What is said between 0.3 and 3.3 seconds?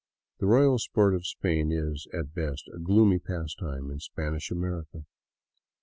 The royal sport of Spain is, at best, a gloomy